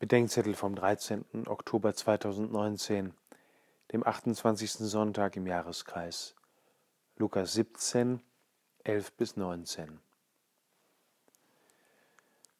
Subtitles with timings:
[0.00, 1.46] Bedenkzettel vom 13.
[1.46, 3.12] Oktober 2019,
[3.92, 4.72] dem 28.
[4.88, 6.34] Sonntag im Jahreskreis.
[7.16, 8.22] Lukas 17,
[8.82, 10.00] 11 bis 19.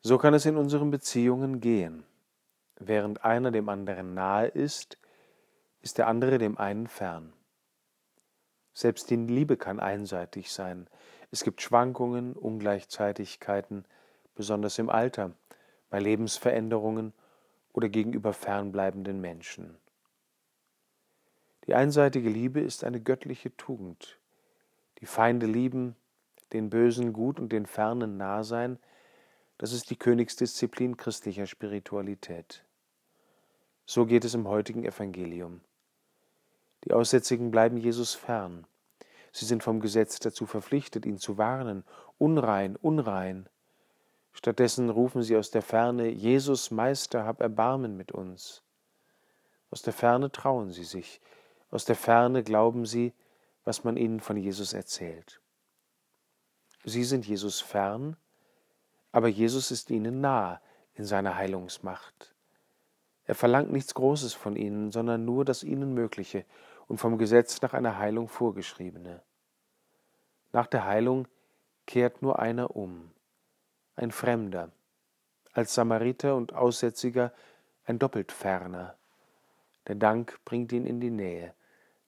[0.00, 2.02] So kann es in unseren Beziehungen gehen.
[2.74, 4.98] Während einer dem anderen nahe ist,
[5.80, 7.32] ist der andere dem einen fern.
[8.72, 10.88] Selbst die Liebe kann einseitig sein.
[11.30, 13.84] Es gibt Schwankungen, Ungleichzeitigkeiten,
[14.34, 15.36] besonders im Alter,
[15.88, 17.12] bei Lebensveränderungen
[17.72, 19.76] oder gegenüber fernbleibenden Menschen.
[21.66, 24.18] Die einseitige Liebe ist eine göttliche Tugend.
[25.00, 25.96] Die Feinde lieben,
[26.52, 28.78] den Bösen gut und den Fernen nah sein,
[29.58, 32.64] das ist die Königsdisziplin christlicher Spiritualität.
[33.86, 35.60] So geht es im heutigen Evangelium.
[36.84, 38.66] Die Aussätzigen bleiben Jesus fern.
[39.32, 41.84] Sie sind vom Gesetz dazu verpflichtet, ihn zu warnen.
[42.18, 43.48] Unrein, unrein.
[44.38, 48.62] Stattdessen rufen sie aus der Ferne, Jesus Meister, hab Erbarmen mit uns.
[49.72, 51.20] Aus der Ferne trauen sie sich,
[51.72, 53.12] aus der Ferne glauben sie,
[53.64, 55.40] was man ihnen von Jesus erzählt.
[56.84, 58.16] Sie sind Jesus fern,
[59.10, 60.60] aber Jesus ist ihnen nah
[60.94, 62.32] in seiner Heilungsmacht.
[63.24, 66.44] Er verlangt nichts Großes von ihnen, sondern nur das ihnen Mögliche
[66.86, 69.20] und vom Gesetz nach einer Heilung vorgeschriebene.
[70.52, 71.26] Nach der Heilung
[71.86, 73.10] kehrt nur einer um,
[73.98, 74.70] ein Fremder,
[75.52, 77.32] als Samariter und Aussätziger
[77.84, 78.96] ein doppelt ferner.
[79.86, 81.54] Der Dank bringt ihn in die Nähe.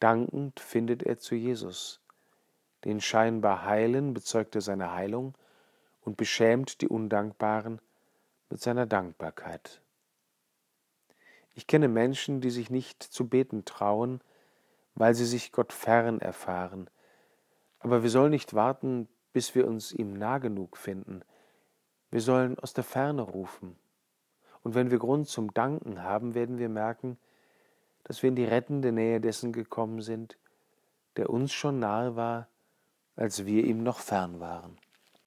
[0.00, 2.00] Dankend findet er zu Jesus.
[2.84, 5.34] Den scheinbar Heilen bezeugt er seine Heilung
[6.02, 7.80] und beschämt die Undankbaren
[8.50, 9.80] mit seiner Dankbarkeit.
[11.54, 14.20] Ich kenne Menschen, die sich nicht zu beten trauen,
[14.94, 16.90] weil sie sich Gott fern erfahren.
[17.78, 21.22] Aber wir sollen nicht warten, bis wir uns ihm nah genug finden,
[22.10, 23.76] wir sollen aus der Ferne rufen.
[24.62, 27.18] Und wenn wir Grund zum Danken haben, werden wir merken,
[28.04, 30.38] dass wir in die rettende Nähe dessen gekommen sind,
[31.16, 32.48] der uns schon nahe war,
[33.16, 34.78] als wir ihm noch fern waren.